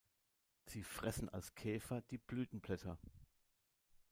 [0.65, 2.97] Sie fressen als Käfer die Blütenblätter.